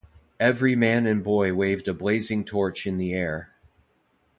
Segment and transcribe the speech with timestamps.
[0.39, 3.51] Every man and boy waved a blazing torch in the air.